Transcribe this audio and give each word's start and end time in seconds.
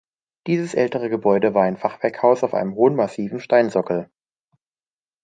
Dieses 0.47 0.73
ältere 0.73 1.11
Gebäude 1.11 1.53
war 1.53 1.65
ein 1.65 1.77
Fachwerkhaus 1.77 2.43
auf 2.43 2.55
einem 2.55 2.73
hohen, 2.73 2.95
massiven 2.95 3.39
Steinsockel. 3.39 4.09